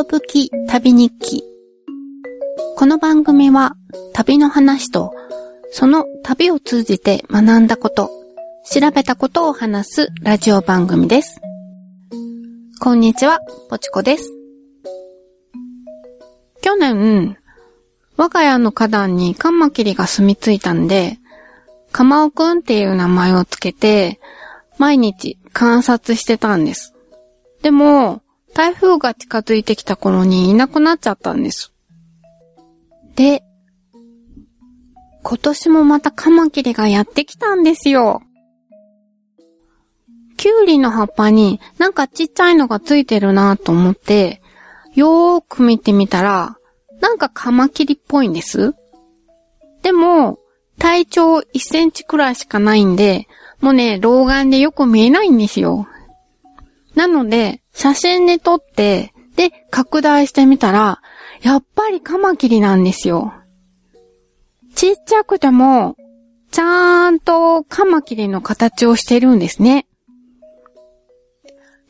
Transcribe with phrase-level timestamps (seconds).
[0.00, 1.42] とぶき旅日記。
[2.78, 3.74] この番組は
[4.14, 5.12] 旅の話と
[5.72, 8.10] その旅を通じて学んだこと、
[8.64, 11.42] 調べたことを話すラジオ番組です。
[12.80, 14.32] こんにちは、ぽちこです。
[16.62, 17.36] 去年、
[18.16, 21.18] 我が家の花壇にカンマキリが住み着いたんで、
[21.92, 24.18] カマオくんっていう名前をつけて、
[24.78, 26.94] 毎日観察してたんです。
[27.60, 28.22] でも、
[28.54, 31.72] 台風が近づいてきた頃にいなくなっちゃったんです。
[33.14, 33.42] で、
[35.22, 38.22] 今年もまたカマキリがやってきたんですよ。
[40.36, 44.40] キュウリの葉っぱになんかちっちゃいのがついてるなと思って、
[44.94, 46.56] よーく見てみたら、
[47.00, 48.74] なんかカマキリっぽいんです。
[49.82, 50.38] でも、
[50.78, 53.28] 体長1センチくらいしかないんで、
[53.60, 55.86] もうね、老眼でよく見えないんですよ。
[57.00, 61.00] なので、写真で撮って、で、拡大してみたら、
[61.40, 63.32] やっぱりカマキリなんですよ。
[64.74, 65.96] ちっちゃくても、
[66.50, 69.86] ちゃんとカマキリの形をしてるんですね。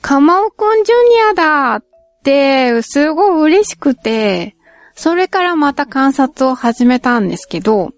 [0.00, 1.84] カマオくんジュニアだっ
[2.22, 4.54] て、すごい嬉しくて、
[4.94, 7.90] それからまた観察を始めたんですけど、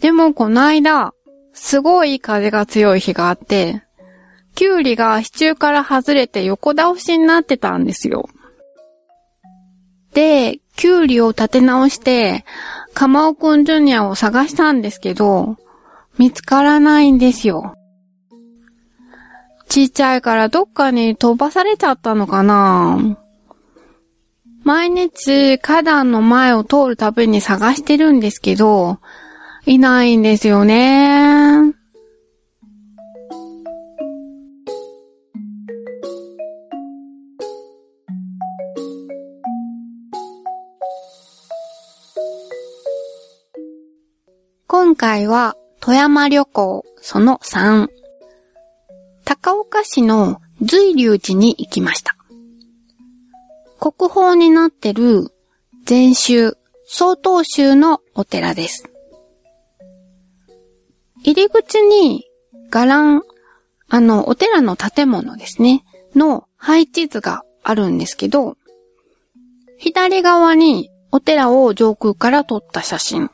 [0.00, 1.12] でもこの間、
[1.52, 3.84] すごい風が強い日があって、
[4.54, 8.28] キュウリが支柱から外れて横倒しになってたんですよ。
[10.12, 12.44] で、キュウリを立て直して、
[12.94, 15.56] カマオくんジュニアを探したんですけど、
[16.18, 17.74] 見つからないんですよ。
[19.68, 23.16] ちっちゃいからどっかに飛ばされちゃったのかな
[24.64, 28.98] 毎日花壇の前を通るたびに探してるんですけど、
[29.64, 31.74] いないんですよね。
[45.02, 47.88] 回は富山旅行その3。
[49.24, 52.14] 高岡市の随流寺に行きました。
[53.80, 55.34] 国宝になってる
[55.86, 58.88] 禅宗、曹洞宗のお寺です。
[61.24, 62.24] 入り口に
[62.70, 63.22] 伽藍、
[63.88, 65.82] あの、お寺の建物ですね、
[66.14, 68.56] の配置図があるんですけど、
[69.78, 73.30] 左側にお寺を上空から撮った写真。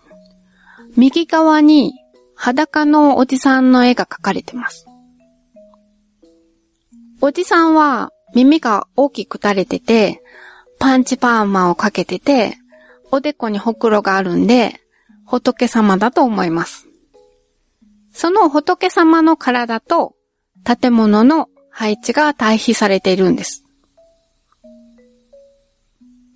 [0.98, 1.94] 右側に
[2.34, 4.84] 裸のおじさんの絵が描かれてます。
[7.20, 10.20] おじさんは耳が大きく垂れてて、
[10.81, 12.58] パンチパーマをかけてて、
[13.12, 14.81] おでこにほくろがあるんで、
[15.25, 16.88] 仏様だと思います。
[18.10, 20.16] その仏様の体と
[20.64, 23.64] 建物の配置が対比されているんです。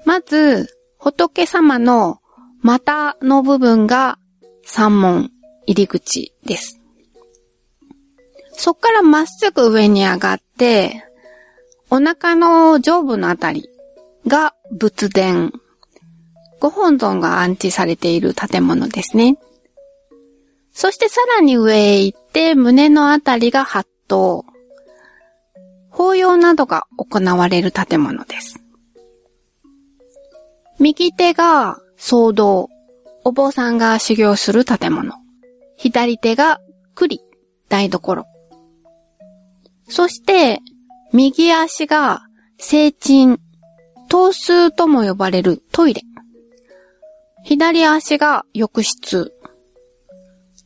[0.05, 0.69] まず、
[0.99, 2.21] 仏様の
[2.61, 4.21] 股の部分が
[4.65, 5.31] 三門
[5.67, 6.81] 入り口です。
[8.53, 11.05] そっからまっすぐ上に上がって、
[11.91, 13.69] お腹の上部のあたり
[14.27, 15.53] が仏殿。
[16.61, 19.37] ご本尊が安置されている建物ですね。
[20.73, 24.45] そしてさらに上へ行って胸のあたりが八頭。
[25.91, 28.61] 法要などが行われる建物です。
[30.79, 32.69] 右手が総道。
[33.25, 35.15] お坊さんが修行する建物。
[35.77, 36.61] 左手が
[36.95, 37.21] 栗、
[37.69, 38.27] 台所。
[39.89, 40.61] そして、
[41.13, 42.23] 右足が
[42.59, 43.39] 聖鎮、
[44.09, 46.03] 頭数とも呼ばれるトイレ。
[47.45, 49.33] 左足が浴室。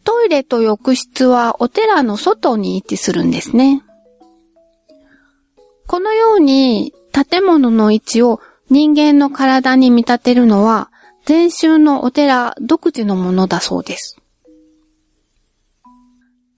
[0.04, 3.82] トイレと浴室はお寺の外に位置するんですね。
[5.86, 8.40] このように建物の位置を
[8.70, 10.90] 人間の体に見立てるのは
[11.26, 14.16] 禅宗のお寺独自のものだそうです。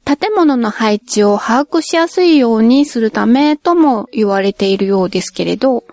[0.04, 5.84] 建物の配置を把握しやすいようにするためとも言われているようですけれど、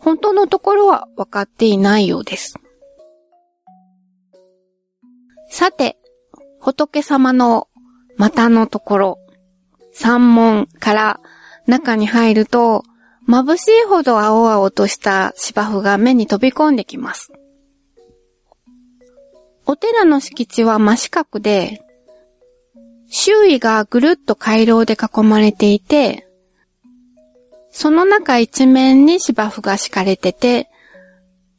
[0.00, 2.56] 本当のところは分かっていないようです。
[5.48, 5.96] さて、
[6.60, 7.68] 仏様の
[8.16, 9.18] 股のところ、
[9.92, 11.20] 三門から
[11.68, 12.82] 中に入ると、
[13.28, 17.37] 眩しいほど青々とした芝生が目に飛び込んできます。
[19.70, 21.82] お寺の敷地は真四角で、
[23.10, 26.26] 周囲がぐるっと回廊で囲まれていて、
[27.70, 30.70] その中一面に芝生が敷かれてて、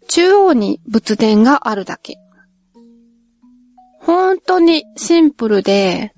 [0.07, 2.17] 中央に仏殿があるだけ。
[3.99, 6.11] 本当にシンプルで、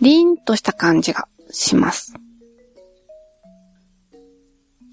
[0.00, 2.14] 凛とした感じがします。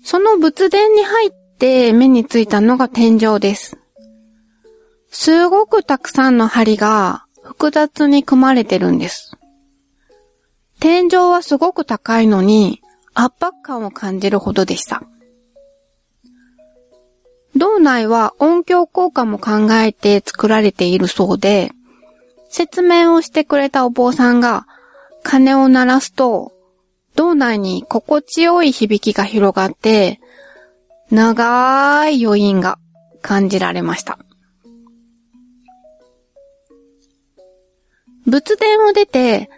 [0.04, 3.78] その仏殿に入って目についたのが天井です。
[5.18, 9.32] すごくたくさんの針が複雑に組まれてるんです。
[10.82, 12.82] 天井はすごく高いのに
[13.14, 15.04] 圧迫感を感じるほどでした。
[17.56, 21.72] 道内は音響効果も考えて作られているそうで、
[22.50, 24.68] 説明をしてくれたお坊さんが
[25.24, 26.52] 鐘を鳴らすと、
[27.16, 30.20] 道内に心地よい響きが広がって、
[31.10, 32.78] 長い余韻が
[33.22, 34.20] 感じられました。
[38.26, 39.50] 仏殿を出て、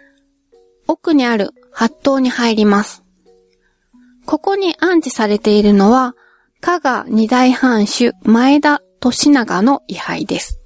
[0.86, 3.02] 奥にある八頭に入ります。
[4.26, 6.14] ここに安置されているのは、
[6.60, 10.60] 加賀二大藩主前田利長の位牌です。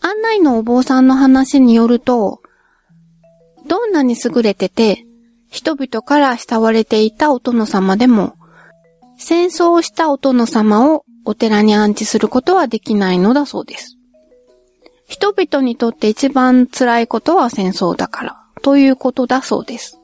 [0.00, 2.42] 案内のお坊さんの話によると、
[3.66, 5.04] どんなに優れてて、
[5.50, 8.34] 人々から慕われていたお殿様でも、
[9.18, 13.98] 戦争をしたお殿様をお寺に安置することはできないのだそうです。
[15.12, 20.00] 人々にとって一番辛いことは戦争だから、ということだそうです。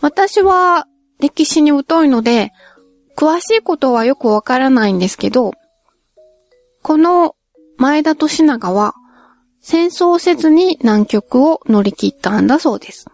[0.00, 0.88] 私は
[1.20, 2.50] 歴史に疎いので、
[3.16, 5.52] 詳しいことはよくわからないんですけど、
[6.82, 7.36] この
[7.76, 8.94] 前田利長は
[9.60, 13.06] 戦争せずに南極を乗り切ったんだそうです。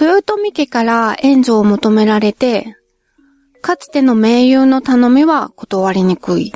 [0.00, 2.76] 豊臣家から援助を求められて、
[3.60, 6.52] かつての盟友の頼みは断りにくい。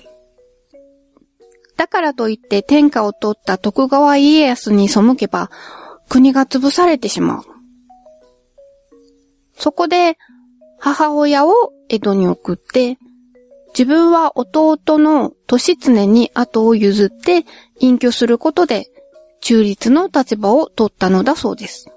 [1.77, 5.51] だからといって天下を取った徳川家康に背けば
[6.09, 7.43] 国が潰されてしまう。
[9.55, 10.17] そこで
[10.79, 11.53] 母親を
[11.89, 12.99] 江戸に送って、
[13.69, 17.45] 自分は弟の利常に後を譲って
[17.79, 18.87] 隠居することで
[19.41, 21.91] 中立の立場を取ったのだそうです。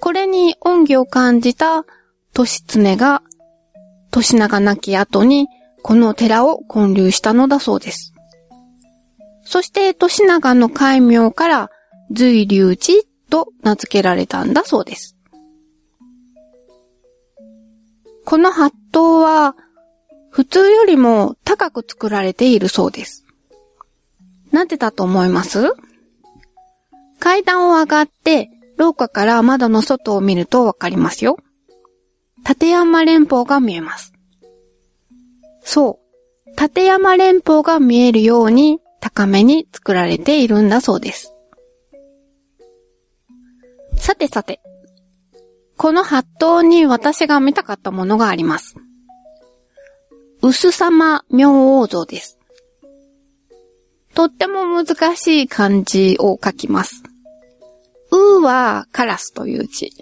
[0.00, 3.22] これに恩義を感じた利常が、
[4.16, 5.46] 利長亡き後に
[5.82, 8.12] この寺を建立したのだそうです。
[9.42, 11.70] そして利長の戒名から
[12.12, 15.16] 随流寺と名付けられたんだそうです。
[18.24, 19.56] この八頭は
[20.30, 23.24] 普通よりも高く作られているそうです。
[24.52, 25.72] なんでだと思います？
[27.18, 31.38] 階段を上がって廊下から窓の外を見るとわかりますよ。
[32.48, 34.12] 立山連峰が見えます。
[35.72, 36.00] そ
[36.48, 36.60] う。
[36.60, 41.32] 立山連峰が見えるように高めに作られているんだそうです。
[43.96, 44.60] さてさて、
[45.76, 48.74] この八頭に私が見たかったものがあります。
[50.42, 52.36] 薄様明王像です。
[54.14, 57.04] とっても難しい漢字を書きます。
[58.10, 59.92] うはカラスという字。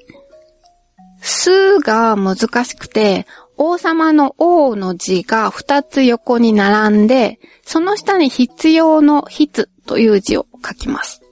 [1.20, 3.26] すが難しくて、
[3.58, 11.22] 王様の王の字が二つ横に並んで、その下に必要の必という字を書きます。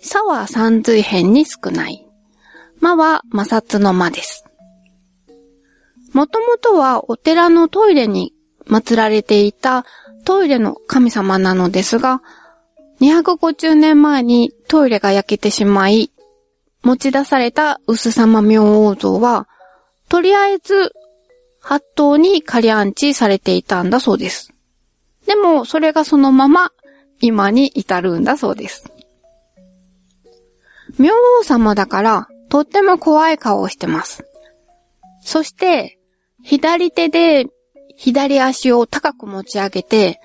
[0.00, 2.06] さは三髄辺に少ない。
[2.80, 4.44] 魔は摩擦の魔です。
[6.12, 8.34] もともとはお寺のトイレに
[8.66, 9.86] 祀られていた
[10.24, 12.22] トイレの神様なのですが、
[13.00, 16.12] 250年前にトイレが焼けてしまい、
[16.82, 19.48] 持ち出された薄様明王像は、
[20.12, 20.92] とりあえず、
[21.58, 24.52] 八頭に仮安置されていたんだそうです。
[25.26, 26.70] でも、それがそのまま、
[27.22, 28.84] 今に至るんだそうです。
[30.98, 34.26] 明王様だから、とっても怖い顔をしてます。
[35.22, 35.98] そして、
[36.42, 37.46] 左手で
[37.96, 40.20] 左足を高く持ち上げて、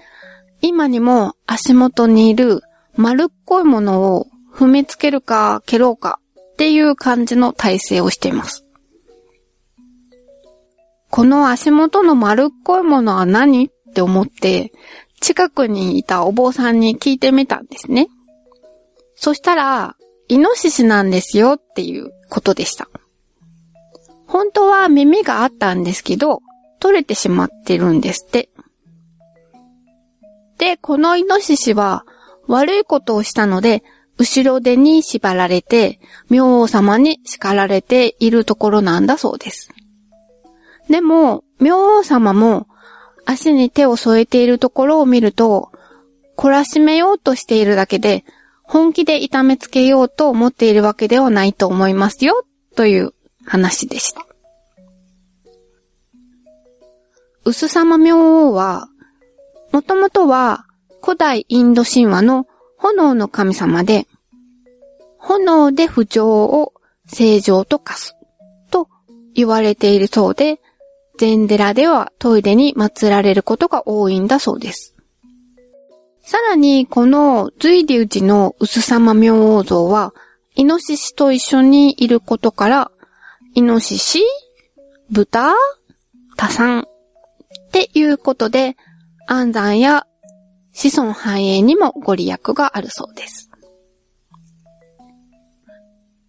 [0.60, 2.62] 今にも足元にいる
[2.98, 6.20] 丸っこいものを踏みつけるか蹴ろうか
[6.52, 8.67] っていう感じの体勢をしています。
[11.10, 13.68] この足元の丸っこいものは何？
[13.68, 14.72] って思って、
[15.22, 18.08] 近くにいたお坊さんに聞いてみたんですね。
[19.16, 19.96] そしたら、
[20.28, 22.90] イノシシなんですよっていうことでした。
[24.28, 26.42] 本当は耳があったんですけど、
[26.80, 28.50] 取れてしまってるんですって。
[30.58, 32.06] で、このイノシシは
[32.48, 33.84] 悪いことをしたので、
[34.20, 36.00] 後ろ手に縛られて、
[36.30, 39.70] 明王様に叱られているところなんだそうです。
[40.90, 42.68] でも、明王様も
[43.26, 45.72] 足に手を添えているところを見ると、
[46.38, 48.24] 懲らしめようとしているだけで、
[48.64, 52.44] 本気で痛めつけようと思っているわけではないと思いますよ、
[52.76, 53.14] という
[53.46, 54.26] 話でした。
[57.44, 58.90] 薄様明王は、
[59.72, 60.66] もともとは
[61.02, 62.46] 古代インド神話の
[62.78, 64.06] 炎の神様で、
[65.18, 66.74] 炎で不浄を
[67.08, 68.16] 正常と化す
[68.70, 68.90] と
[69.34, 70.60] 言われているそうで、
[71.18, 74.96] 禅寺ではトイレに祀られることが多いんだそうです。
[76.22, 80.14] さらに、この随理内の薄様明王像は、
[80.56, 82.92] イノシシと一緒にいることから、
[83.54, 84.22] イノシシ、
[85.10, 85.54] 豚、
[86.36, 88.76] 多産っていうことで、
[89.26, 90.06] 安産や
[90.74, 93.50] 子孫繁栄にもご利益があるそうです。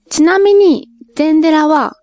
[0.08, 1.96] ちなみに、禅寺は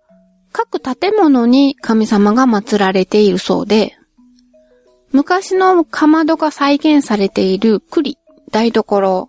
[0.58, 3.98] 各建物に神様が祀られているそうで、
[5.12, 8.16] 昔のかまどが再現されている栗、
[8.50, 9.28] 台所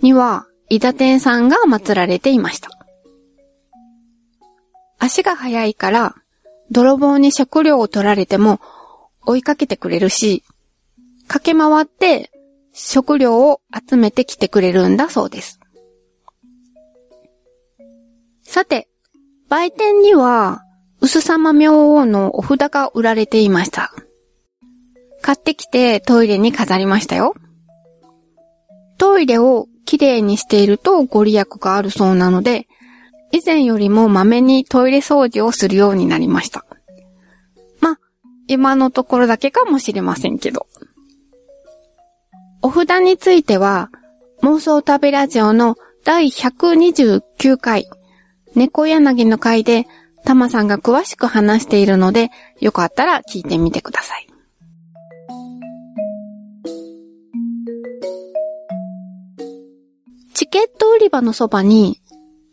[0.00, 2.70] には、伊田天さんが祀られていました。
[4.98, 6.14] 足が速いから、
[6.70, 8.58] 泥棒に食料を取られても
[9.26, 10.42] 追いかけてくれるし、
[11.28, 12.30] 駆け回って
[12.72, 15.60] 食料を集めてきてくれるんだそうです。
[18.42, 18.88] さて、
[19.48, 20.62] 売店には、
[21.00, 23.92] 薄様明王のお札が売られていました。
[25.22, 27.34] 買ってきてトイレに飾りましたよ。
[28.98, 32.66] トイレをきれいにしているとご利益があるそうなので、
[33.32, 36.64] 以前よりもまめにトイレ掃除をするようになりました。
[37.80, 37.98] ま、
[38.48, 40.66] 今のところだけかもしれませんけど。
[42.62, 43.90] お札については、
[44.42, 47.88] 妄想旅ラジオの第129回、
[48.56, 49.86] 猫柳の回で、
[50.24, 54.26] たまさんが詳しく話しているので、よかったら聞いてみてください。
[60.34, 62.00] チケット売り場のそばに、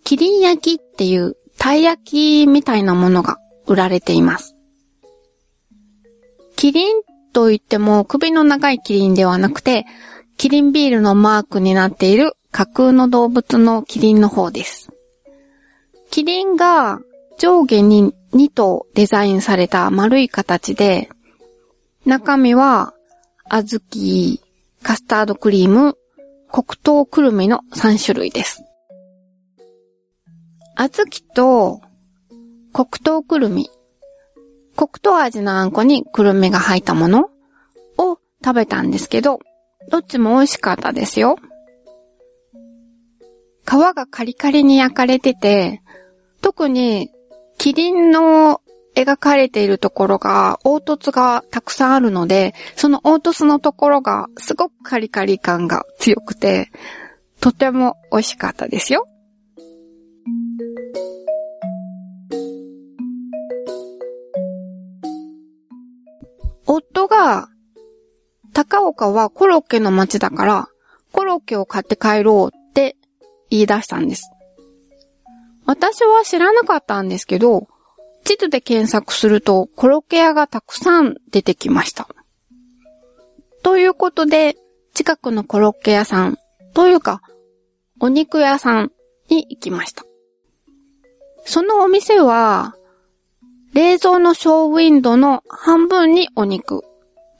[0.03, 4.55] キリン焼きっていうたい焼きみたいなものが売られています。
[6.57, 9.85] キリンと言っても首の長いキリンではなくて、
[10.37, 14.92] キリンビールのマークになっている架空の動物のキリンの方です。
[16.13, 16.99] キリンが
[17.39, 21.09] 上下に2頭デザインされた丸い形で、
[22.05, 22.93] 中身は
[23.49, 24.37] 小豆、
[24.83, 25.97] カスタードクリーム、
[26.51, 28.63] 黒糖くるみの3種類です。
[30.77, 31.81] 小豆と
[32.73, 33.71] 黒糖くるみ、
[34.75, 37.31] 黒糖味のあんこにくるみが入ったもの
[37.97, 39.39] を食べたんですけど、
[39.89, 41.37] どっちも美味しかったですよ。
[43.65, 45.81] 皮がカリカリに焼かれてて、
[46.43, 47.09] 特に、
[47.57, 48.61] キリンの
[48.95, 56.69] 描かれているところが、凹凸がたくさんあるので、その凹凸のところがすごくカリカリ感が強くて、
[57.39, 59.07] とても美味しかったですよ。
[66.67, 67.47] 夫が、
[68.51, 70.67] 高岡はコロッケの街だから、
[71.13, 72.97] コロッケを買って帰ろうって
[73.49, 74.32] 言い出したんです。
[75.65, 77.67] 私は知らなかったんですけど、
[78.23, 82.07] 地図で検索するとコロッケ屋がたくさん出てきました。
[83.63, 84.57] ということで、
[84.93, 86.37] 近くのコロッケ屋さん、
[86.73, 87.21] というか、
[87.99, 88.91] お肉屋さん
[89.29, 90.03] に行きました。
[91.45, 92.75] そのお店は、
[93.73, 96.83] 冷蔵のショーウィンドの半分にお肉、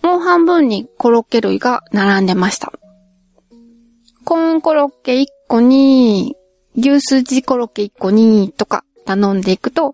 [0.02, 2.74] もう半分にコロッケ類が並んでました。
[4.26, 6.36] コーンコロッケ1個に、
[6.76, 9.94] 牛すじコロッケ1個にとか頼んでいくと、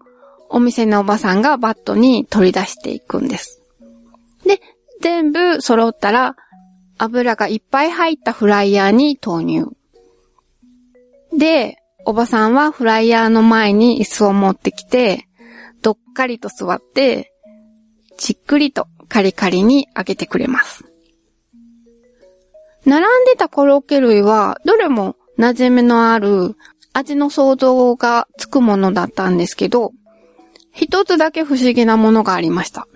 [0.49, 3.61] お店のおばさんがバットに取り出していくんです。
[4.45, 4.61] で、
[5.01, 6.35] 全部揃ったら、
[6.97, 9.67] 油がいっぱい入ったフライヤーに投入。
[11.37, 15.27] で、おばさんはフライヤーの前に椅子を持ってきて、
[15.81, 17.31] どっかりと座って、
[18.17, 20.85] じっくりとカリカリに揚げてくれます。
[22.85, 26.57] 並んでたコロッケ類は、どれも馴染みのある
[26.91, 29.93] 味の想像がつくものだったんですけど、
[30.73, 32.87] 一つだけ不思議なものがありました。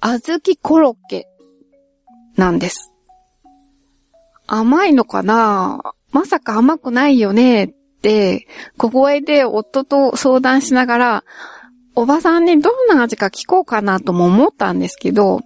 [0.00, 1.26] 小豆コロッケ
[2.36, 2.92] なんです。
[4.46, 5.80] 甘いのかな？
[6.12, 7.68] まさか甘くないよねっ
[8.00, 8.46] て、
[8.76, 11.24] 小声で夫と相談しながら、
[11.96, 15.40] おばさんにどんな味か聞こうかなとも思ったんですけど、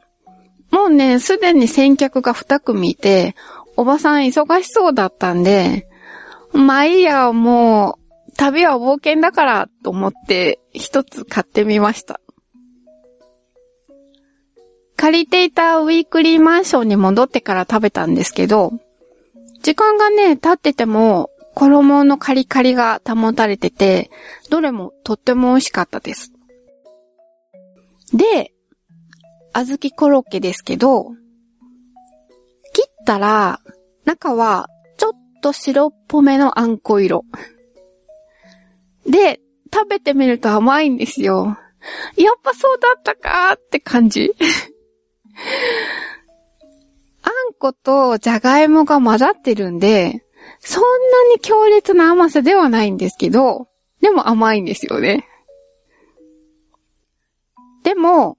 [0.71, 3.35] もうね、すでに先客が二組いて、
[3.79, 5.89] おばさん忙しそうだったんで、
[6.53, 7.97] まあいいや、も
[8.29, 12.21] う、旅は冒険だからと思って一つ買ってみました。
[14.97, 18.73] 借りていたウィークリーマンションに戻ってから食べたんですけど、
[19.63, 24.11] 時間がね、経ってても衣のカリカリが保たれてて、
[24.51, 26.33] どれもとっても美味しかったです。
[28.13, 28.53] で、
[29.55, 31.13] 小豆コロッケですけど、
[33.09, 33.61] ったら、
[34.05, 35.13] 中はちょっ
[35.43, 37.25] と白っぽめのあんこ色。
[39.07, 39.41] で、
[39.73, 41.57] 食べてみると甘いんですよ。
[42.17, 44.35] やっぱそうだったかーって感じ。
[47.23, 50.23] あんことじゃがいもが混ざってるんで、
[50.61, 50.89] そんな
[51.35, 53.69] に強烈な甘さではないんですけど、
[54.03, 55.27] でも甘いんですよね。
[57.85, 58.37] でも、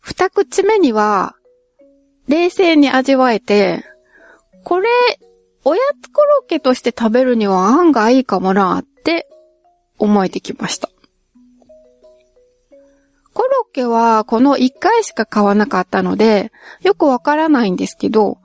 [0.00, 1.36] 二口目には、
[2.28, 3.84] 冷静に味わえて、
[4.64, 4.88] これ、
[5.64, 9.28] おやつコロッケとして食べるには案外いいかもなって
[9.98, 10.88] 思えてきました。
[13.32, 16.52] コロッケはこの1回しか買わなかったので、
[16.82, 18.38] よくわからないんですけど、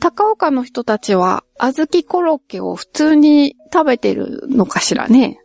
[0.00, 5.40] 高岡の人たちは小豆コロッケを普通に食べてるのかしらね。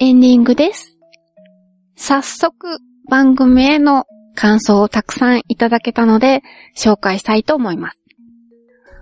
[0.00, 0.96] エンディングです。
[1.96, 2.78] 早速
[3.10, 4.04] 番組への
[4.36, 6.42] 感想をたくさんいただけたので
[6.76, 8.00] 紹介したいと思います。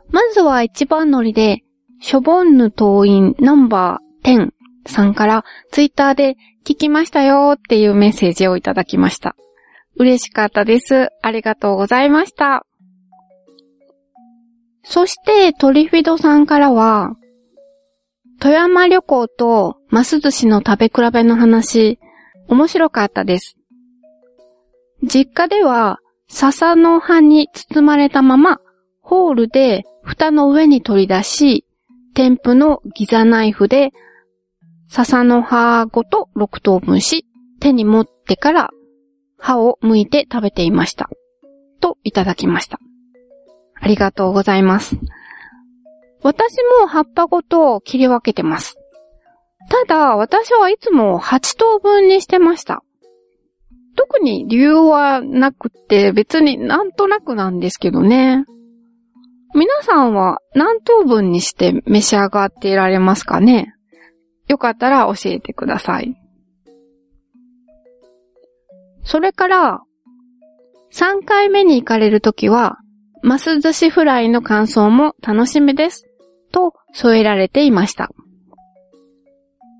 [0.08, 1.64] まずは一番乗りで、
[2.00, 4.52] ショボンヌ党員ナンバー10
[4.86, 6.36] さんからツイッターで
[6.66, 9.36] 聞きましたよっていうメッセージをいただきました。
[9.96, 11.10] 嬉しかったです。
[11.20, 12.64] ありがとうございました。
[14.82, 17.16] そしてトリフィドさんからは、
[18.40, 21.98] 富山旅行とマス寿司の食べ比べの話、
[22.48, 23.56] 面白かったです。
[25.02, 28.60] 実家では笹の葉に包まれたまま、
[29.00, 31.66] ホールで蓋の上に取り出し、
[32.14, 33.90] 添付のギザナイフで
[34.88, 37.26] 笹の葉ごと6等分し、
[37.60, 38.70] 手に持ってから
[39.38, 41.08] 歯を剥いて食べていました。
[41.80, 42.78] といただきました。
[43.74, 44.96] ありがとうございます。
[46.26, 48.76] 私も葉っぱごと切り分けてます。
[49.70, 52.82] ただ、私はいつも8等分にしてました。
[53.94, 58.44] 特に理由はなくて、別になんとなくなんですけどね。
[59.54, 63.74] 皆さんは何等分にして召し上がっていられますかね？
[64.48, 66.16] よかったら教えてください。
[69.04, 69.80] それから、
[70.92, 72.78] 3回目に行かれるときは、
[73.22, 76.08] マス寿司フライの感想も楽しみです。
[76.56, 78.10] と添えられていました。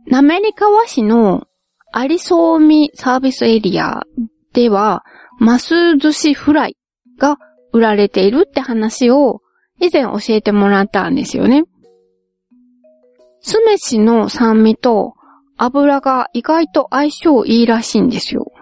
[0.06, 1.46] 滑川市の
[1.94, 4.02] 有総海サービスエリア
[4.52, 5.02] では、
[5.38, 6.76] マス寿司フライ
[7.18, 7.38] が
[7.72, 9.40] 売られているって話を
[9.80, 11.64] 以前教えてもらったんですよね。
[13.40, 15.14] 酢飯の酸味と
[15.56, 18.52] 油が意外と相性いいらしいんですよ。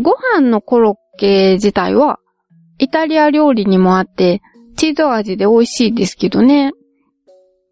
[0.00, 2.20] ご飯のコロッケ自体は
[2.78, 4.40] イタリア料理にもあって
[4.74, 6.72] チーズ味で美味しいですけどね。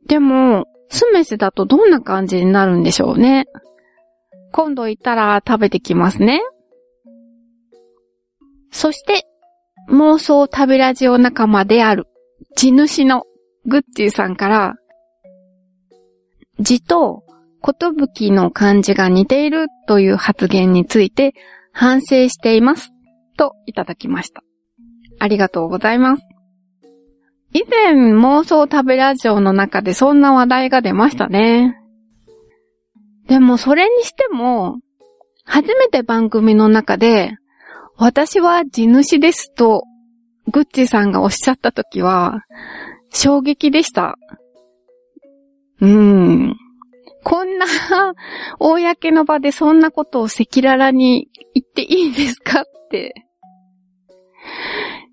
[0.06, 3.46] でも、酢飯だとどんな感じになるんでしょうね。
[4.52, 6.40] 今度行ったら食べてきますね。
[8.70, 9.26] そして、
[9.88, 12.06] 妄想旅ラジオ仲間である、
[12.56, 13.24] 地主の
[13.66, 14.74] グッチーさんから、
[16.60, 17.24] 字と、
[17.60, 21.32] ことぶきの漢字が似ているという発言について
[21.72, 22.90] 反省しています。
[23.36, 24.42] といただきました。
[25.20, 26.31] ありがとうございます。
[27.54, 31.78] 以前妄想旅ラジオの中でそんな話題が出ましたね。
[33.28, 34.78] でもそれにしても、
[35.44, 37.32] 初めて番組の中で、
[37.96, 39.84] 私は地主ですと、
[40.50, 42.42] グッチさんがおっしゃったときは、
[43.10, 44.16] 衝撃でした。
[45.80, 46.56] うーん。
[47.22, 47.66] こんな、
[48.58, 53.26] 公の場でそんなことを赤裸々に言っていいんですかって。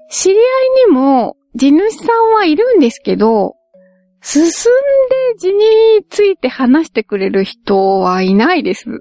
[0.10, 0.44] 知り合い
[0.90, 3.56] にも、地主さんはいるんですけど、
[4.22, 4.52] 進んで
[5.40, 9.00] 地について話してくれる人はいないです。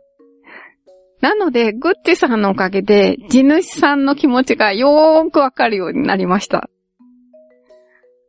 [1.20, 6.70] なので、グッチさんのおかげで、地主さんの気持ちがよーくわかるようになりました。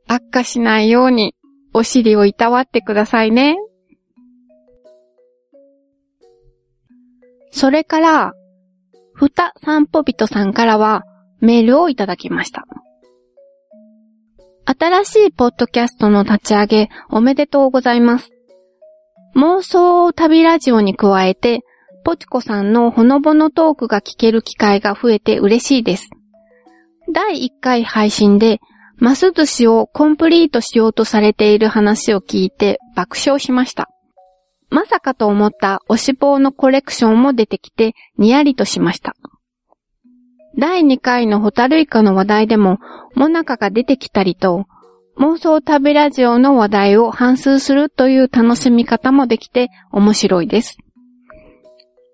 [0.07, 1.35] 悪化しないように、
[1.73, 3.57] お尻をいたわってくださいね。
[7.51, 8.33] それから、
[9.13, 11.03] ふた散歩人さんからは
[11.41, 12.65] メールをいただきました。
[14.77, 18.29] 新しいポッドキャストの立ち上げおめでとうございます。
[19.35, 21.61] 妄想旅ラジオに加えて、
[22.03, 26.11] ポチコさんのほのぼのトークが聞ける機会が増えて嬉しいです。
[27.11, 28.59] 第1回配信で、
[28.97, 33.89] マス寿司をコンプリートしようとされている話を聞いて爆笑しました。
[34.69, 39.15] まさかと思ったお脂肪のコレクションも出てきてニヤリとしました。
[40.57, 42.79] 第2回のホタルイカの話題でも、
[43.15, 44.65] モナカが出てきたりと、
[45.17, 50.77] 妄想旅ラジオの話題を反数するという楽しみ方もできて面白いです。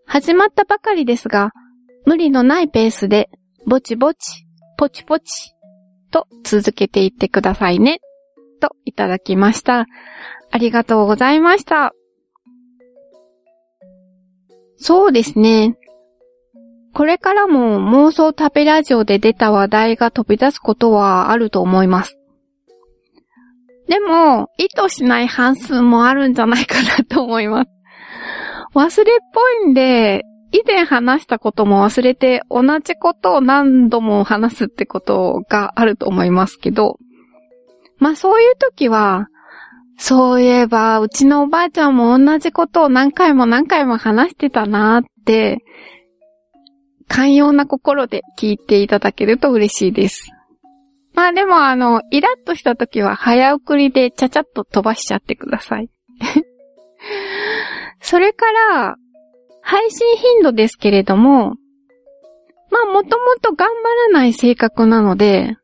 [0.06, 1.52] 始まったばかりですが、
[2.06, 3.30] 無理のないペースで、
[3.66, 4.46] ぼちぼち、
[4.78, 5.56] ぽちぽち、
[6.12, 8.00] と続けていってくださいね。
[8.60, 9.86] といただきました。
[10.52, 11.94] ありがとうございました。
[14.78, 15.78] そうですね。
[16.96, 17.78] これからも
[18.08, 22.18] 妄想食べラジオで出た話題が飛び出すことはあると思います。
[23.90, 27.72] でも、意図しない半数もあるんじゃないかなと思います。
[28.74, 36.98] 忘れっぽいんで、以前話したことも忘れて同じことを何度も話すってことがあると思いますけど、
[37.98, 39.28] まあそういう時は、
[39.98, 45.66] そういえば、うちのおばあちゃんも同じことを何回も何回も話してたなーって、
[47.08, 50.32] 寛容な心で聞いていただけると嬉しいです。
[51.14, 55.90] まあでもあの、イラッとした時は早送りでちゃちゃっと飛ばしちゃってください。
[58.02, 58.96] それから、
[59.62, 61.56] 配信頻度ですけれども、
[62.70, 65.56] まあもともと頑張らない性格なので、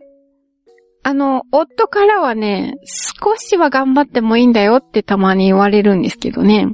[1.04, 6.68] あの、夫からはね、少しは頑張ってもいいんだよってたまに言われるんですけどね。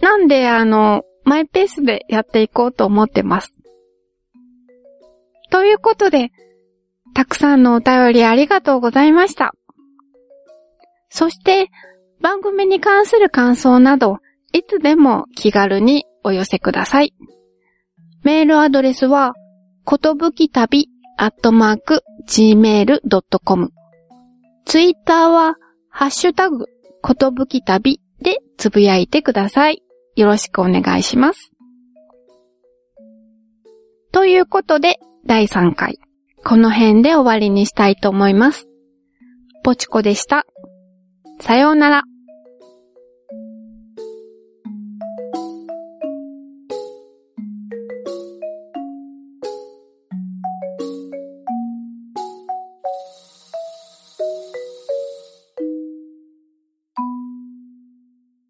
[0.00, 3.54] なんで、あの、マイペースでやっていこうと思ってます。
[5.50, 6.30] ということで、
[7.14, 9.52] たくさんのお便りありがとうございました。
[11.10, 11.68] そして、
[12.22, 14.20] 番組に関する感想など、
[14.54, 17.14] いつでも気軽にお寄せください。
[18.22, 19.34] メールアドレスは、
[19.84, 20.88] ことぶき旅
[21.18, 23.70] アットマーク gmail.com。
[24.64, 25.56] ツイッターは、
[25.90, 26.66] ハッシュタグ、
[27.02, 29.82] ことぶき旅でつぶやいてください。
[30.18, 31.52] よろしくお願いします。
[34.10, 36.00] ということで、第3回。
[36.44, 38.66] この辺で終わりにしたいと思います。
[39.62, 40.44] ぽちこでした。
[41.38, 42.02] さようなら。